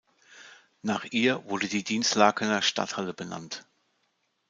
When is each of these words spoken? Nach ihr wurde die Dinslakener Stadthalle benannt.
Nach 0.81 1.05
ihr 1.11 1.45
wurde 1.47 1.67
die 1.67 1.83
Dinslakener 1.83 2.63
Stadthalle 2.63 3.13
benannt. 3.13 3.67